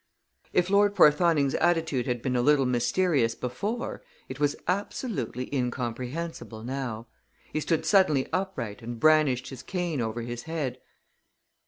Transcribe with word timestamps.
If 0.51 0.71
Lord 0.71 0.95
Porthoning's 0.95 1.53
attitude 1.53 2.07
had 2.07 2.23
been 2.23 2.35
a 2.35 2.41
little 2.41 2.65
mysterious 2.65 3.35
before 3.35 4.01
it 4.29 4.39
was 4.39 4.55
absolutely 4.67 5.47
incomprehensible 5.55 6.63
now. 6.63 7.05
He 7.53 7.59
stood 7.59 7.85
suddenly 7.85 8.27
upright 8.33 8.81
and 8.81 8.99
brandished 8.99 9.49
his 9.49 9.61
cane 9.61 10.01
over 10.01 10.23
his 10.23 10.41
head. 10.49 10.79